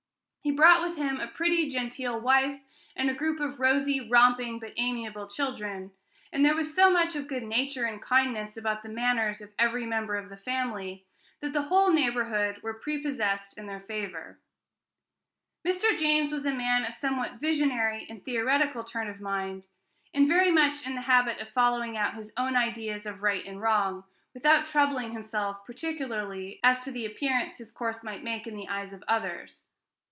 [0.43, 2.59] He brought with him a pretty, genteel wife,
[2.95, 5.91] and a group of rosy, romping, but amiable children;
[6.33, 9.85] and there was so much of good nature and kindness about the manners of every
[9.85, 11.05] member of the family,
[11.41, 14.39] that the whole neighborhood were prepossessed in their favor.
[15.63, 15.95] Mr.
[15.97, 19.67] James was a man of somewhat visionary and theoretical turn of mind,
[20.11, 23.61] and very much in the habit of following out his own ideas of right and
[23.61, 28.67] wrong, without troubling himself particularly as to the appearance his course might make in the
[28.69, 29.65] eyes of others.